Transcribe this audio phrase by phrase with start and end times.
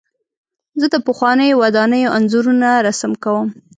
[0.79, 3.47] زه د پخوانیو ودانیو انځورونه رسم کوم.